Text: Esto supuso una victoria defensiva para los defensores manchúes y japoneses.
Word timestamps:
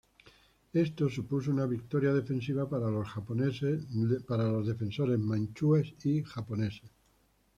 Esto 0.73 1.09
supuso 1.09 1.51
una 1.51 1.67
victoria 1.67 2.11
defensiva 2.11 2.67
para 2.67 2.81
los 2.89 4.67
defensores 4.67 5.19
manchúes 5.19 5.93
y 6.03 6.23
japoneses. 6.23 6.89